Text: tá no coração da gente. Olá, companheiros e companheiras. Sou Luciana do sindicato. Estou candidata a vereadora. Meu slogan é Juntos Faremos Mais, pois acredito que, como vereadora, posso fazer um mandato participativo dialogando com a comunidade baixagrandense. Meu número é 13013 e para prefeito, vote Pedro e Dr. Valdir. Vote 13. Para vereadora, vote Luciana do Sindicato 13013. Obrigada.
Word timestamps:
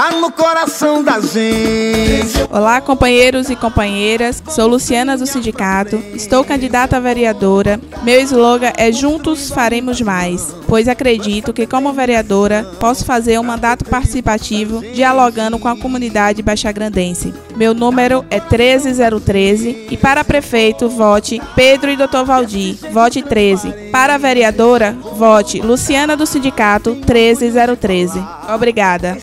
tá 0.00 0.12
no 0.12 0.32
coração 0.32 1.04
da 1.04 1.20
gente. 1.20 2.48
Olá, 2.50 2.80
companheiros 2.80 3.50
e 3.50 3.56
companheiras. 3.56 4.42
Sou 4.48 4.66
Luciana 4.66 5.14
do 5.14 5.26
sindicato. 5.26 6.02
Estou 6.14 6.42
candidata 6.42 6.96
a 6.96 7.00
vereadora. 7.00 7.78
Meu 8.02 8.18
slogan 8.22 8.72
é 8.78 8.90
Juntos 8.90 9.50
Faremos 9.50 10.00
Mais, 10.00 10.56
pois 10.66 10.88
acredito 10.88 11.52
que, 11.52 11.66
como 11.66 11.92
vereadora, 11.92 12.64
posso 12.80 13.04
fazer 13.04 13.38
um 13.38 13.42
mandato 13.42 13.84
participativo 13.84 14.80
dialogando 14.94 15.58
com 15.58 15.68
a 15.68 15.76
comunidade 15.76 16.40
baixagrandense. 16.40 17.34
Meu 17.54 17.74
número 17.74 18.24
é 18.30 18.40
13013 18.40 19.88
e 19.90 19.98
para 19.98 20.24
prefeito, 20.24 20.88
vote 20.88 21.42
Pedro 21.54 21.90
e 21.90 21.96
Dr. 21.96 22.24
Valdir. 22.24 22.78
Vote 22.90 23.20
13. 23.20 23.90
Para 23.92 24.16
vereadora, 24.16 24.96
vote 25.14 25.60
Luciana 25.60 26.16
do 26.16 26.24
Sindicato 26.24 26.94
13013. 27.04 28.18
Obrigada. 28.48 29.18